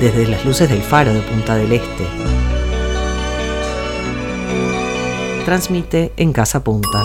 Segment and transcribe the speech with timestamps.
[0.00, 2.04] desde las luces del faro de Punta del Este.
[5.44, 7.04] Transmite en Casa Punta.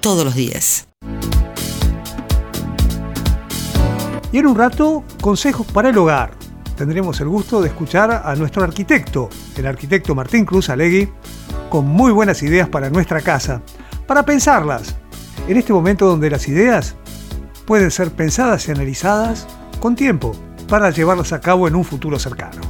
[0.00, 0.88] Todos los días.
[4.32, 6.37] Y en un rato, consejos para el hogar
[6.78, 11.08] tendremos el gusto de escuchar a nuestro arquitecto, el arquitecto Martín Cruz Alegui,
[11.68, 13.60] con muy buenas ideas para nuestra casa,
[14.06, 14.94] para pensarlas,
[15.48, 16.94] en este momento donde las ideas
[17.66, 19.48] pueden ser pensadas y analizadas
[19.80, 20.36] con tiempo,
[20.68, 22.60] para llevarlas a cabo en un futuro cercano.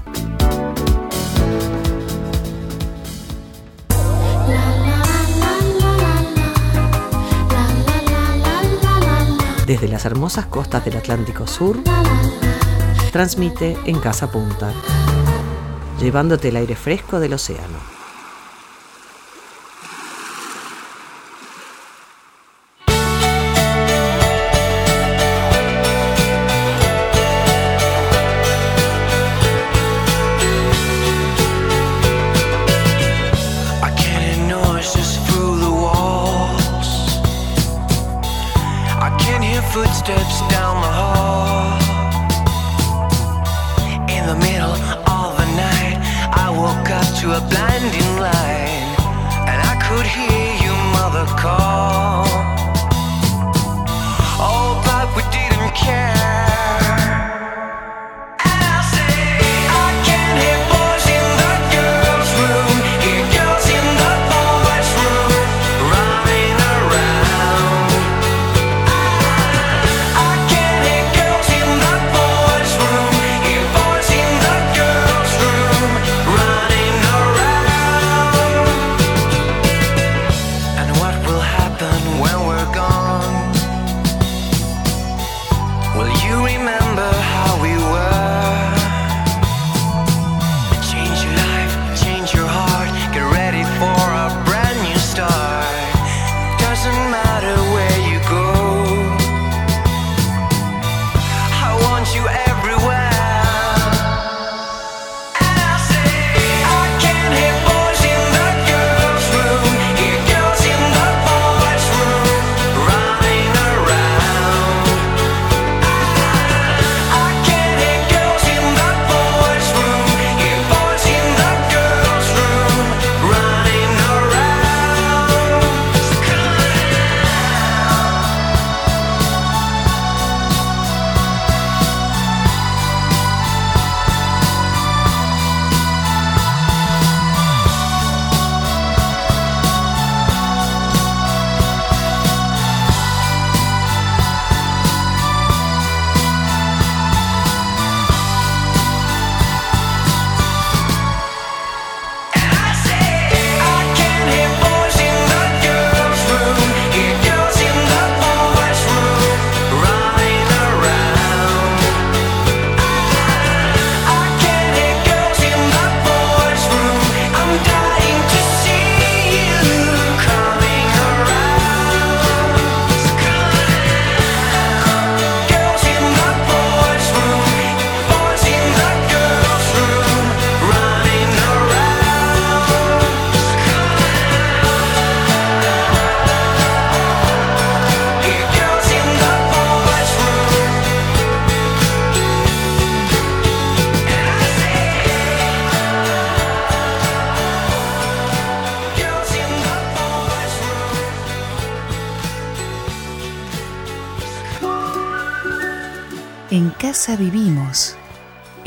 [9.66, 11.76] Desde las hermosas costas del Atlántico Sur,
[13.10, 14.72] transmite en Casa Punta,
[16.00, 17.97] llevándote el aire fresco del océano.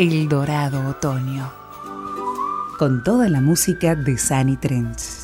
[0.02, 1.52] El dorado otoño.
[2.80, 5.21] Con toda la música de Sunny Trends.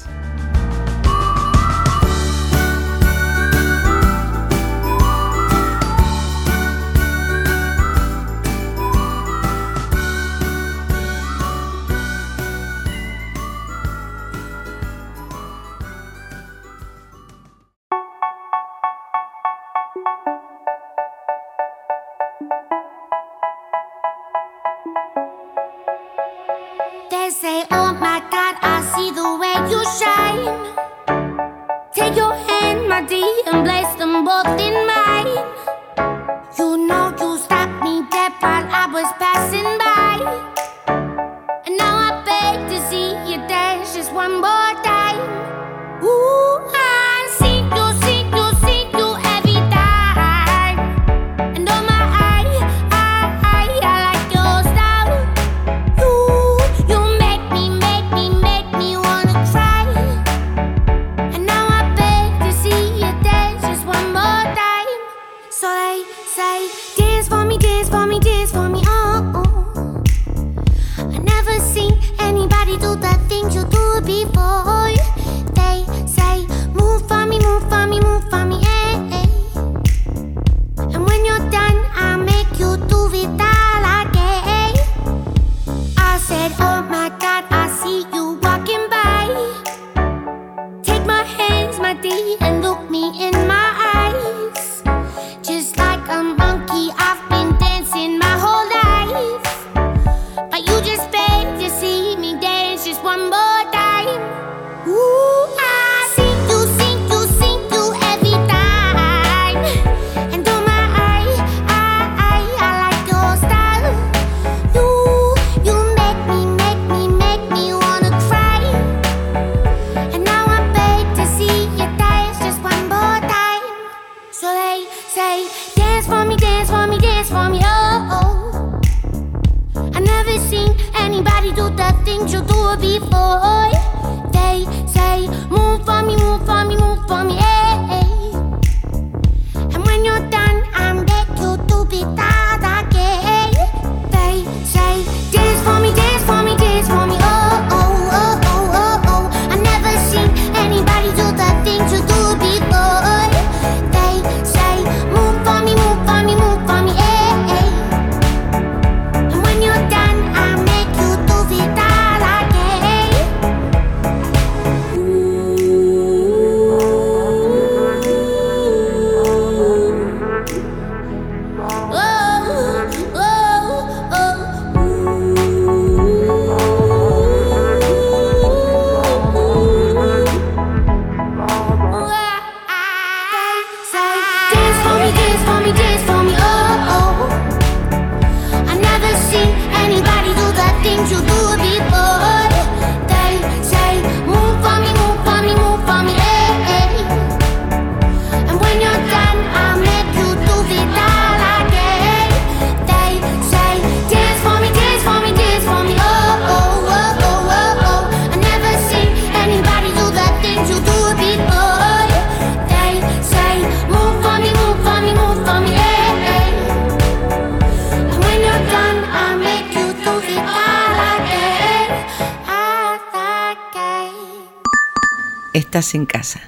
[225.93, 226.39] En casa.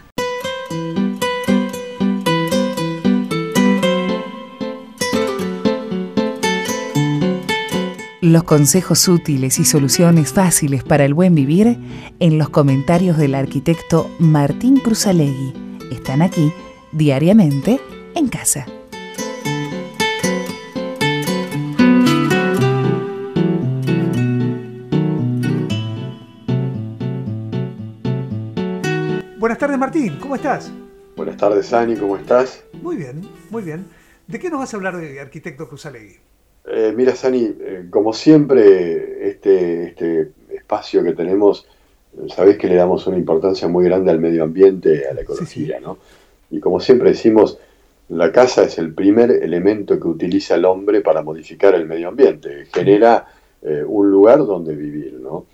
[8.21, 11.79] Los consejos útiles y soluciones fáciles para el buen vivir
[12.19, 15.53] en los comentarios del arquitecto Martín Cruzalegui
[15.91, 16.53] están aquí
[16.91, 17.79] diariamente
[18.13, 18.67] en casa.
[29.59, 30.71] Buenas tardes Martín, ¿cómo estás?
[31.17, 32.63] Buenas tardes Ani, ¿cómo estás?
[32.81, 33.87] Muy bien, muy bien.
[34.25, 36.15] ¿De qué nos vas a hablar de arquitecto Cruzalegui?
[36.65, 41.67] Eh, mira Sani, eh, como siempre este, este espacio que tenemos,
[42.33, 45.97] sabés que le damos una importancia muy grande al medio ambiente, a la ecología, ¿no?
[46.49, 47.59] Y como siempre decimos,
[48.07, 52.67] la casa es el primer elemento que utiliza el hombre para modificar el medio ambiente,
[52.73, 53.27] genera
[53.61, 55.47] eh, un lugar donde vivir, ¿no?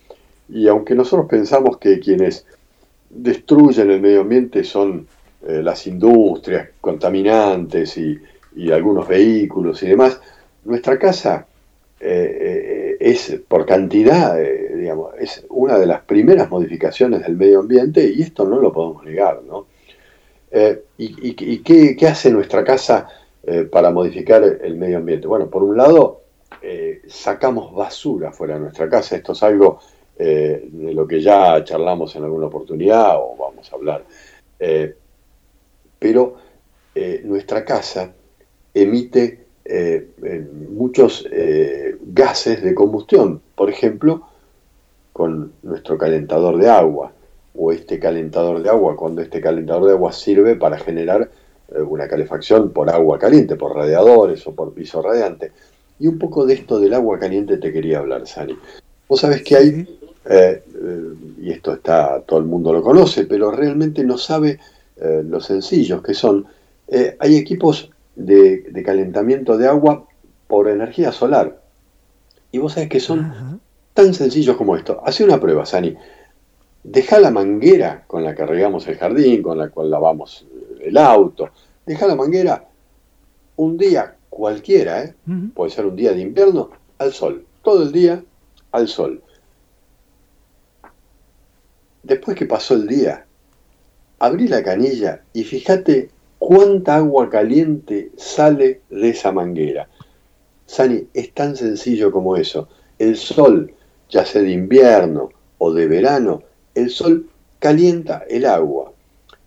[0.47, 2.45] Y aunque nosotros pensamos que quienes
[3.09, 5.07] destruyen el medio ambiente son
[5.47, 8.19] eh, las industrias contaminantes y,
[8.71, 10.19] algunos vehículos y demás.
[10.63, 11.45] Nuestra casa
[11.99, 14.37] eh, eh, es, por cantidad,
[14.73, 19.03] digamos, es una de las primeras modificaciones del medio ambiente y esto no lo podemos
[19.03, 19.67] negar, ¿no?
[20.97, 23.09] ¿Y, qué, hace nuestra casa
[23.69, 25.27] para modificar el medio ambiente?
[25.27, 26.21] Bueno, por un lado,
[27.07, 29.17] sacamos basura fuera de nuestra casa.
[29.17, 29.79] Esto es algo
[30.17, 34.05] eh, de lo que ya charlamos en alguna oportunidad o vamos a hablar.
[34.57, 34.95] Eh,
[35.99, 36.35] pero
[36.93, 38.13] eh, nuestra casa
[38.73, 39.43] emite
[40.69, 41.27] muchos
[42.01, 44.27] gases de combustión, por ejemplo,
[45.11, 47.11] con nuestro calentador de agua
[47.55, 51.31] o este calentador de agua, cuando este calentador de agua sirve para generar
[51.87, 55.51] una calefacción por agua caliente, por radiadores o por piso radiante.
[55.99, 58.55] Y un poco de esto del agua caliente te quería hablar, Sani.
[59.07, 63.51] Vos sabés que hay eh, eh, y esto está, todo el mundo lo conoce, pero
[63.51, 64.59] realmente no sabe
[64.97, 66.45] eh, lo sencillos que son.
[67.19, 70.07] hay equipos de, calentamiento de agua
[70.47, 71.61] por energía solar.
[72.51, 73.59] Y vos sabés que son
[73.93, 75.01] tan sencillos como esto.
[75.05, 75.95] Hace una prueba, Sani.
[76.83, 80.45] Deja la manguera con la que regamos el jardín, con la cual lavamos
[80.79, 81.49] el auto.
[81.85, 82.67] Deja la manguera
[83.57, 85.13] un día cualquiera,
[85.53, 87.45] puede ser un día de invierno, al sol.
[87.63, 88.23] Todo el día
[88.71, 89.21] al sol.
[92.05, 93.25] Después que pasó el día,
[94.19, 99.89] abrí la canilla y fíjate cuánta agua caliente sale de esa manguera.
[100.67, 102.69] Sani, es tan sencillo como eso.
[102.99, 103.73] El sol,
[104.07, 106.43] ya sea de invierno o de verano,
[106.75, 108.93] el sol calienta el agua.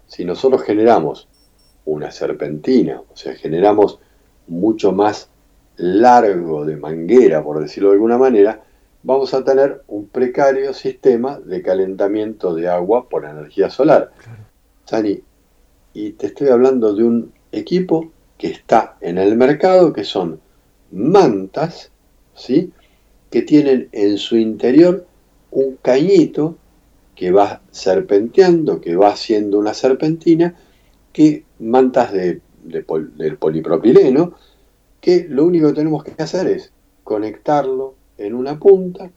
[0.09, 1.29] si nosotros generamos
[1.85, 4.01] una serpentina, o sea, generamos
[4.49, 5.29] mucho más
[5.77, 8.65] largo de manguera, por decirlo de alguna manera,
[9.03, 14.13] vamos a tener un precario sistema de calentamiento de agua por energía solar.
[14.85, 15.21] Sani,
[15.95, 20.41] y te estoy hablando de un equipo que está en el mercado, que son
[20.91, 21.91] mantas,
[22.35, 22.73] ¿sí?
[23.31, 25.07] que tienen en su interior
[25.51, 26.57] un cañito
[27.15, 30.55] que va serpenteando, que va haciendo una serpentina,
[31.13, 34.35] que mantas de, del polipropileno,
[35.01, 39.11] que lo único que tenemos que hacer es conectarlo en una punta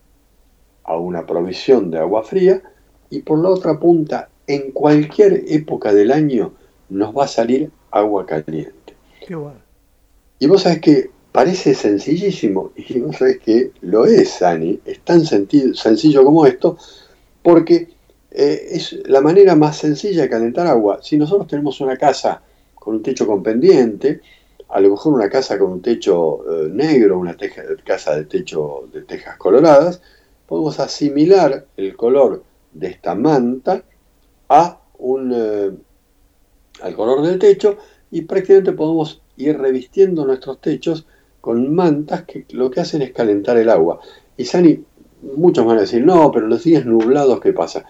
[0.84, 2.62] a una provisión de agua fría
[3.10, 6.54] y por la otra punta en cualquier época del año
[6.88, 8.94] nos va a salir agua caliente.
[9.26, 9.60] Qué bueno.
[10.38, 15.24] Y vos sabés que parece sencillísimo, y vos sabés que lo es, Sani, es tan
[15.24, 16.76] sencillo como esto,
[17.42, 17.88] porque
[18.30, 20.98] eh, es la manera más sencilla de calentar agua.
[21.02, 22.42] Si nosotros tenemos una casa
[22.74, 24.20] con un techo con pendiente,
[24.72, 27.36] a lo mejor una casa con un techo eh, negro, una
[27.84, 30.00] casa de techo de tejas coloradas,
[30.46, 33.82] podemos asimilar el color de esta manta
[34.48, 35.70] a un, eh,
[36.80, 37.76] al color del techo
[38.10, 41.06] y prácticamente podemos ir revistiendo nuestros techos
[41.42, 44.00] con mantas que lo que hacen es calentar el agua.
[44.38, 44.82] Y Sani,
[45.36, 47.84] muchos van a decir, no, pero los días nublados, ¿qué pasa?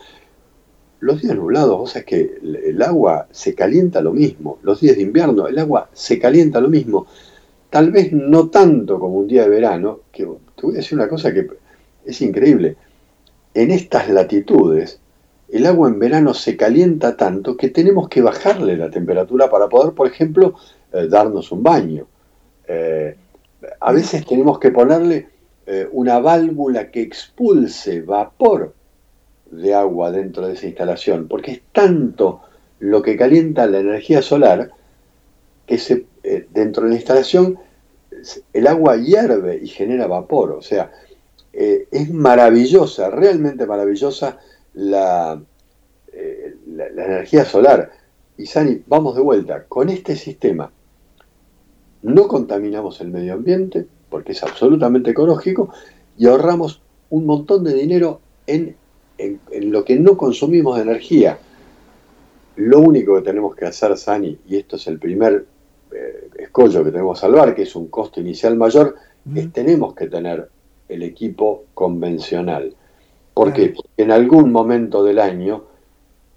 [1.03, 4.61] Los días nublados, vos sabés que el agua se calienta lo mismo.
[4.63, 7.09] Los días de invierno, el agua se calienta lo mismo.
[7.71, 11.09] Tal vez no tanto como un día de verano, que te voy a decir una
[11.09, 11.49] cosa que
[12.05, 12.77] es increíble.
[13.53, 15.01] En estas latitudes,
[15.49, 19.95] el agua en verano se calienta tanto que tenemos que bajarle la temperatura para poder,
[19.95, 20.55] por ejemplo,
[20.93, 22.07] eh, darnos un baño.
[22.69, 23.17] Eh,
[23.81, 25.27] a veces tenemos que ponerle
[25.67, 28.73] eh, una válvula que expulse vapor
[29.53, 32.41] de agua dentro de esa instalación, porque es tanto
[32.81, 34.73] lo que calienta la energía solar
[35.67, 35.81] que
[36.25, 37.59] eh, dentro de la instalación
[38.53, 40.53] el agua hierve y genera vapor.
[40.53, 40.91] O sea,
[41.53, 44.39] eh, es maravillosa, realmente maravillosa
[44.75, 45.41] la,
[46.13, 47.93] eh, la, la, energía solar.
[48.37, 50.71] Y Sani, vamos de vuelta, con este sistema
[52.03, 55.73] no contaminamos el medio ambiente, porque es absolutamente ecológico,
[56.19, 58.77] y ahorramos un montón de dinero en
[59.23, 61.39] en, lo que no consumimos energía.
[62.57, 65.47] Lo único que tenemos que hacer, Sani, y esto es el primer
[65.93, 68.97] eh, escollo que tenemos que salvar, que es un costo inicial mayor,
[69.35, 70.49] es tenemos que tener
[70.89, 72.75] el equipo convencional.
[73.35, 75.65] Porque en algún momento del año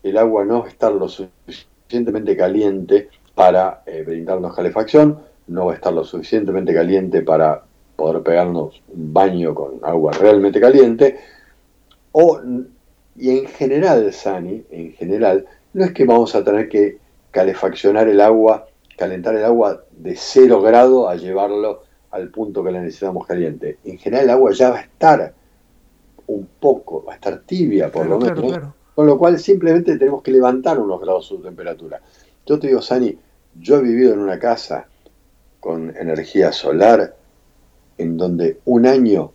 [0.03, 5.73] el agua no va a estar lo suficientemente caliente para eh, brindarnos calefacción, no va
[5.73, 7.63] a estar lo suficientemente caliente para
[7.95, 11.17] poder pegarnos un baño con agua realmente caliente,
[12.11, 12.39] o
[13.17, 16.97] y en general, Sani, en general, no es que vamos a tener que
[17.31, 18.67] calefaccionar el agua,
[18.97, 23.77] calentar el agua de cero grado a llevarlo al punto que la necesitamos caliente.
[23.83, 25.33] En general el agua ya va a estar
[26.27, 30.31] un poco, va a estar tibia por lo menos, con lo cual simplemente tenemos que
[30.31, 32.01] levantar unos grados su temperatura.
[32.45, 33.17] Yo te digo, Sani,
[33.59, 34.87] yo he vivido en una casa
[35.59, 37.15] con energía solar
[37.97, 39.31] en donde un año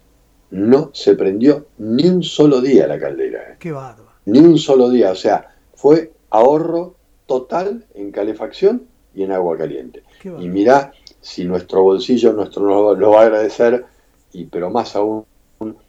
[0.51, 3.53] no se prendió ni un solo día la caldera.
[3.53, 3.57] ¿eh?
[3.59, 4.11] Qué bárbaro.
[4.27, 5.11] Ni un solo día.
[5.13, 6.95] O sea, fue ahorro
[7.27, 8.83] total en calefacción
[9.15, 10.03] y en agua caliente.
[10.25, 13.85] Y mirá si nuestro bolsillo nuestro lo, va a agradecer,
[14.33, 15.25] y pero más aún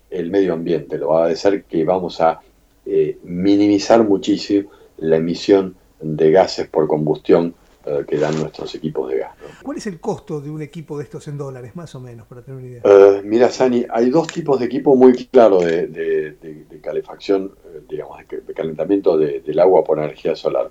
[0.09, 2.41] el medio ambiente lo va a agradecer que vamos a
[2.85, 9.17] eh, minimizar muchísimo la emisión de gases por combustión eh, que dan nuestros equipos de
[9.17, 9.31] gas.
[9.63, 12.43] ¿Cuál es el costo de un equipo de estos en dólares, más o menos, para
[12.43, 12.81] tener una idea?
[12.83, 16.35] Eh, mira, Sani, hay dos tipos de equipo muy claros de,
[16.79, 20.69] calefacción, eh, digamos, de, calentamiento del agua por energía solar.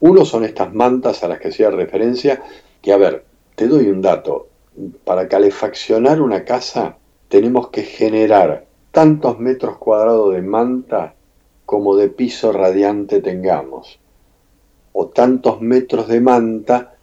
[0.00, 2.42] Uno son estas mantas a las que hacía referencia,
[2.82, 4.48] que a ver, te doy un dato.
[5.04, 11.14] Para calefaccionar una casa tenemos que generar tantos metros cuadrados de manta
[11.64, 14.01] como de piso radiante tengamos
[14.92, 16.94] o tantos metros de manta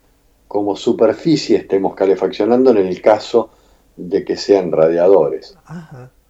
[0.47, 3.51] como superficie estemos calefaccionando en el caso
[3.95, 5.55] de que sean radiadores.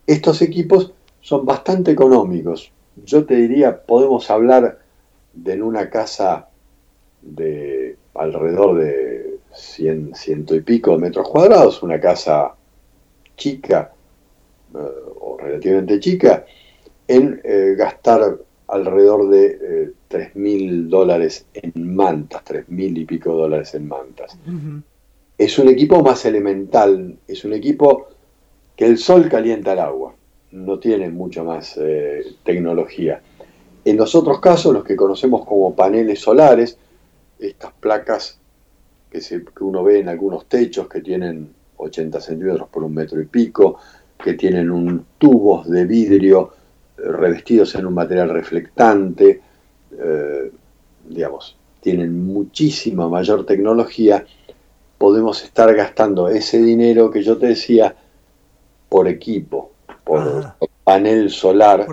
[0.07, 2.71] Estos equipos son bastante económicos.
[3.05, 4.79] Yo te diría, podemos hablar
[5.33, 6.47] de en una casa
[7.21, 12.55] de alrededor de 100, ciento y pico de metros cuadrados, una casa
[13.37, 13.93] chica
[14.73, 14.77] eh,
[15.21, 16.45] o relativamente chica,
[17.07, 18.37] en eh, gastar
[18.69, 24.38] alrededor de eh, tres mil dólares en mantas, tres mil y pico dólares en mantas.
[25.38, 28.07] Es un equipo más elemental, es un equipo
[28.75, 30.15] que el sol calienta el agua,
[30.51, 33.21] no tiene mucho más eh, tecnología.
[33.85, 36.77] En los otros casos, los que conocemos como paneles solares,
[37.39, 38.39] estas placas
[39.09, 43.21] que, se, que uno ve en algunos techos que tienen 80 centímetros por un metro
[43.21, 43.79] y pico,
[44.21, 46.51] que tienen un tubos de vidrio
[47.03, 49.41] revestidos en un material reflectante,
[49.98, 50.51] eh,
[51.08, 54.25] digamos, tienen muchísima mayor tecnología,
[54.98, 57.96] podemos estar gastando ese dinero que yo te decía
[58.89, 59.72] por equipo,
[60.03, 60.53] por,
[60.84, 61.88] panel solar.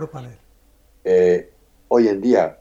[1.04, 1.50] Eh,
[1.88, 2.58] hoy en día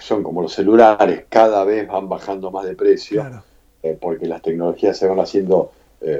[0.00, 3.24] son como los celulares, cada vez van bajando más de precio,
[4.00, 5.70] porque las tecnologías se van haciendo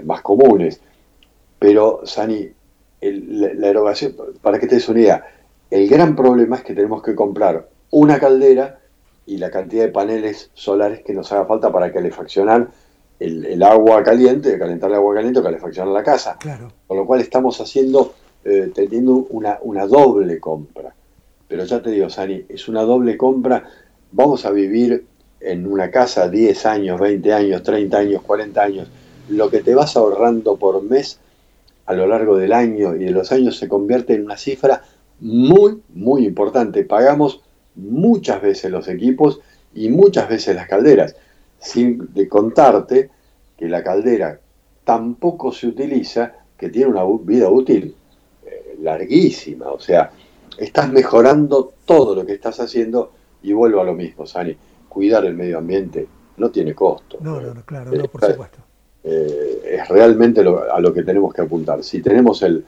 [0.05, 0.81] más comunes.
[1.59, 2.49] Pero, Sani,
[3.01, 5.36] la, erogación, para que te des una idea,
[5.71, 8.79] el gran problema es que tenemos que comprar una caldera
[9.27, 12.69] y la cantidad de paneles solares que nos haga falta para calefaccionar
[13.19, 16.37] el, el agua caliente, calentar el agua caliente o calefaccionar la casa.
[16.39, 16.73] Claro.
[16.87, 20.95] Con lo cual estamos haciendo, eh, teniendo una, una doble compra.
[21.49, 23.65] Pero ya te digo, Sani, es una doble compra.
[24.13, 25.05] Vamos a vivir
[25.41, 28.89] en una casa 10 años, 20 años, 30 años, 40 años.
[29.29, 31.19] Lo que te vas ahorrando por mes
[31.87, 34.83] a lo largo del año y de los años se convierte en una cifra
[35.21, 36.85] muy, muy importante.
[36.85, 37.43] Pagamos
[37.75, 39.41] muchas veces los equipos
[39.75, 41.17] y muchas veces las calderas,
[41.59, 43.11] sin de contarte
[43.57, 44.41] que la caldera
[44.85, 47.95] tampoco se utiliza, que tiene una vida útil
[48.45, 49.69] eh, larguísima.
[49.69, 50.11] O sea,
[50.59, 54.57] estás mejorando todo lo que estás haciendo y vuelvo a lo mismo, Sani.
[54.89, 56.07] Cuidar el medio ambiente
[56.39, 57.19] no tiene costo.
[57.21, 58.59] No, no, claro, no, por supuesto.
[59.05, 61.85] Eh, es realmente a lo que tenemos que apuntar.
[61.85, 62.65] Si tenemos el,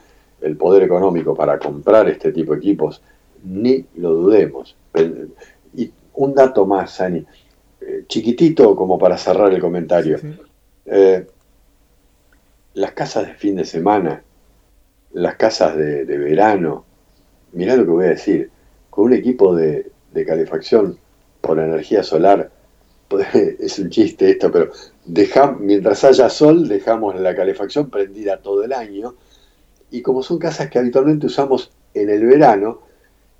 [0.56, 3.02] poder económico para comprar este tipo de equipos,
[3.44, 4.76] ni lo dudemos.
[5.74, 7.24] Y un dato más, Sani,
[7.80, 10.18] eh, chiquitito como para cerrar el comentario.
[10.86, 11.26] Eh,
[12.74, 14.22] las casas de fin de semana,
[15.12, 16.84] las casas de, verano,
[17.52, 18.50] mirá lo que voy a decir,
[18.90, 20.98] con un equipo de, de calefacción
[21.40, 22.50] por energía solar,
[23.58, 24.70] es un chiste esto, pero
[25.60, 29.14] mientras haya sol, dejamos la calefacción prendida todo el año.
[29.90, 32.80] Y como son casas que habitualmente usamos en el verano,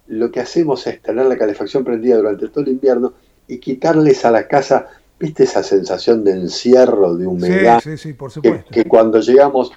[0.08, 3.12] lo que hacemos es tener la calefacción prendida durante todo el invierno
[3.46, 7.80] y quitarles a la casa, ¿viste esa sensación de encierro, de humedad?
[7.82, 8.70] Sí, sí, por supuesto.
[8.70, 9.72] Que, cuando llegamos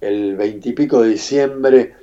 [0.00, 1.94] el veintipico de diciembre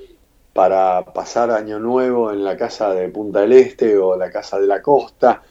[0.52, 4.66] para pasar Año Nuevo en la casa de Punta del Este o la casa de
[4.66, 5.42] la costa,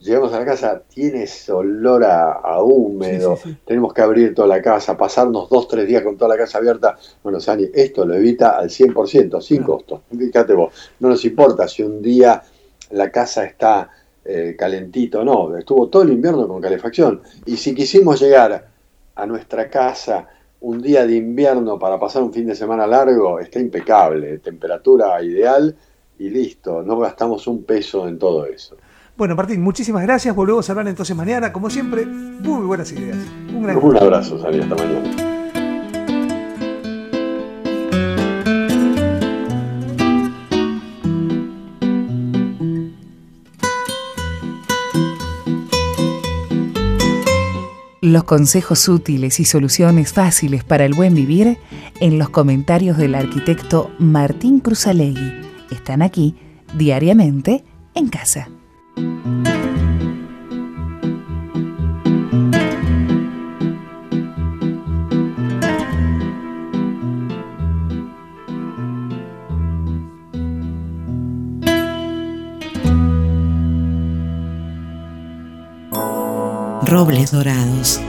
[0.00, 4.96] llegamos a la casa, tiene ese olor a, húmedo, tenemos que abrir toda la casa,
[4.96, 6.96] pasarnos dos, tres días con toda la casa abierta.
[7.22, 10.02] Bueno, Sani, esto lo evita al 100%, sin costo.
[10.16, 12.42] Fíjate vos, no nos importa si un día
[12.90, 13.90] la casa está
[14.24, 17.22] eh, calentito, no, estuvo todo el invierno con calefacción.
[17.44, 18.68] Y si quisimos llegar
[19.14, 20.28] a nuestra casa
[20.60, 25.76] un día de invierno para pasar un fin de semana largo, está impecable, temperatura ideal
[26.18, 28.76] y listo, no gastamos un peso en todo eso.
[29.16, 30.34] Bueno, Martín, muchísimas gracias.
[30.36, 31.50] Volvemos a hablar entonces mañana.
[31.50, 33.16] Como siempre, muy buenas ideas.
[33.48, 33.78] Un, gran...
[33.78, 34.60] Un abrazo, Sari.
[34.60, 35.26] Hasta mañana.
[48.02, 51.58] Los consejos útiles y soluciones fáciles para el buen vivir
[52.00, 55.32] en los comentarios del arquitecto Martín Cruzalegui
[55.70, 56.36] están aquí
[56.76, 58.48] diariamente en casa.
[76.86, 78.00] Robles dorados.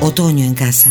[0.00, 0.90] Otoño en casa.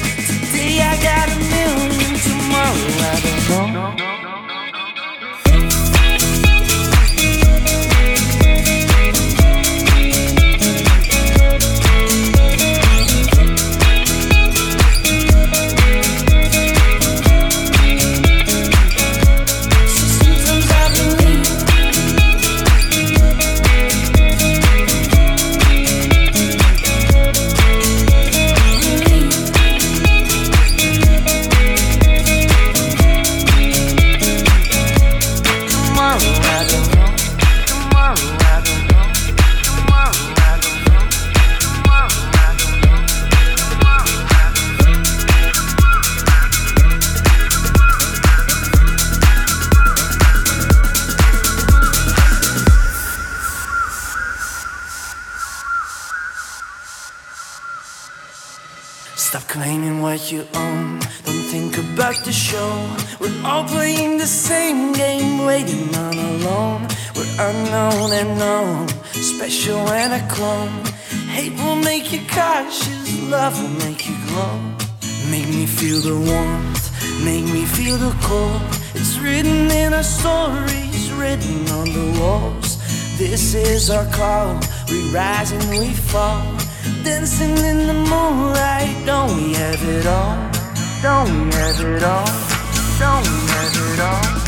[0.61, 3.17] Today I got a million, tomorrow I
[3.49, 4.20] don't know.
[60.11, 60.99] What you own.
[61.23, 62.71] Don't think about the show.
[63.21, 66.79] We're all playing the same game, waiting on a loan.
[67.15, 70.83] We're unknown and known, special and a clone.
[71.35, 74.55] Hate will make you cautious, love will make you glow.
[75.33, 76.85] Make me feel the warmth,
[77.23, 78.61] make me feel the cold.
[78.93, 82.69] It's written in our stories, written on the walls.
[83.17, 84.59] This is our call.
[84.89, 86.60] We rise and we fall.
[87.03, 89.05] Dancing in the moonlight.
[89.07, 90.37] Don't we have it all?
[91.01, 92.25] Don't we have it all?
[92.99, 94.40] Don't we have it all?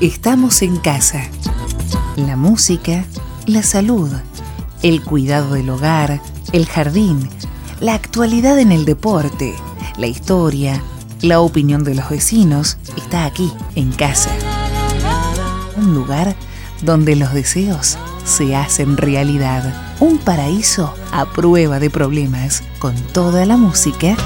[0.00, 1.28] Estamos en casa.
[2.16, 3.04] La música,
[3.44, 4.10] la salud,
[4.82, 7.28] el cuidado del hogar, el jardín,
[7.80, 9.54] la actualidad en el deporte,
[9.98, 10.82] la historia,
[11.20, 14.30] la opinión de los vecinos está aquí, en casa.
[15.76, 16.34] Un lugar
[16.80, 19.98] donde los deseos se hacen realidad.
[20.00, 24.16] Un paraíso a prueba de problemas con toda la música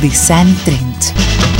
[0.00, 1.53] de Sunny Trent.